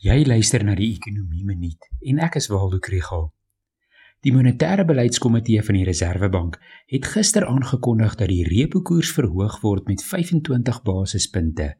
[0.00, 3.26] Jy luister na die Ekonomie Minuut en ek is Waldo Krugel.
[4.24, 6.56] Die monetêre beleidskomitee van die Reserwebank
[6.88, 11.76] het gister aangekondig dat die repo koers verhoog word met 25 basispunte,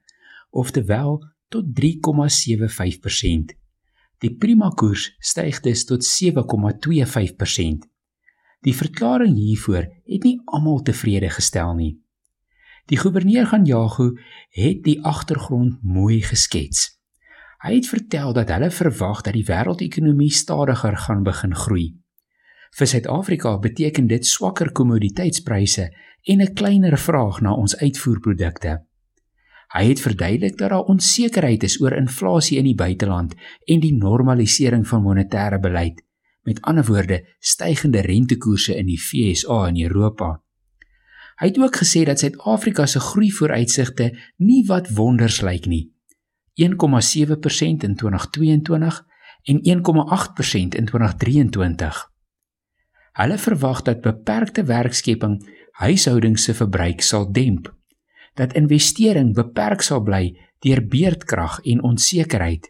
[0.52, 1.16] oftewel
[1.48, 3.56] tot 3,75%.
[4.20, 7.88] Die prima koers styg dus tot 7,25%.
[8.68, 11.96] Die verklaring hiervoor het nie almal tevrede gestel nie.
[12.84, 14.12] Die goewerneur gaan Jagu
[14.52, 16.99] het die agtergrond mooi geskets.
[17.60, 21.90] Hy het vertel dat hulle verwag dat die wêreldekonomie stadiger gaan begin groei.
[22.72, 25.90] Vir Suid-Afrika beteken dit swakker kommoditeitspryse
[26.24, 28.84] en 'n kleiner vraag na ons uitvoerprodukte.
[29.76, 33.34] Hy het verduidelik dat daar onsekerheid is oor inflasie in die buiteland
[33.64, 36.02] en die normalisering van monetêre beleid.
[36.42, 40.42] Met ander woorde, stygende rentekoerse in die FSA en Europa.
[41.36, 45.92] Hy het ook gesê dat Suid-Afrika se groeivooruitsigte nie wat wonders lyk nie
[46.54, 49.04] 1,7% in 2022
[49.42, 52.10] en 1,8% in 2023.
[53.12, 55.40] Hulle verwag dat beperkte werkskepping
[55.80, 57.70] huishoudings se verbruik sal demp,
[58.34, 62.68] dat investering beperk sal bly deur beerdkrag en onsekerheid.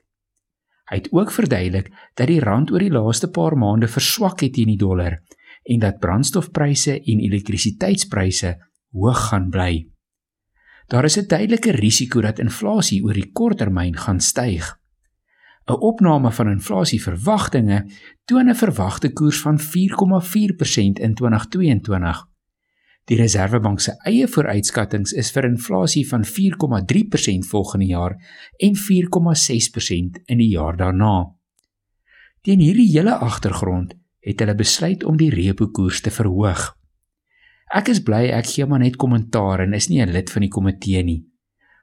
[0.91, 4.73] Hy het ook verduidelik dat die rand oor die laaste paar maande verswak het teen
[4.73, 5.20] die dollar
[5.62, 8.56] en dat brandstofpryse en elektrisiteitspryse
[8.91, 9.86] hoog gaan bly.
[10.91, 14.78] Daar is 'n duidelike risiko dat inflasie oor die korttermyn gaan styg.
[15.66, 17.86] 'n Opname van inflasieverwagtinge
[18.24, 22.27] toon 'n verwagte koers van 4,4% in 2022.
[23.05, 28.14] Die Reserwebank se eie vooruitskattinge is vir inflasie van 4,3% volgende jaar
[28.56, 31.34] en 4,6% in die jaar daarna.
[32.41, 36.80] Teen hierdie hele agtergrond het hulle besluit om die repo koers te verhoog.
[37.71, 40.51] Ek is bly ek gee maar net kommentaar en is nie 'n lid van die
[40.51, 41.25] komitee nie.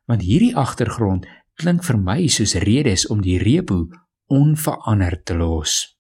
[0.06, 3.88] Want hierdie agtergrond klink vir my soos redes om die repo
[4.28, 5.97] onveranderd te los.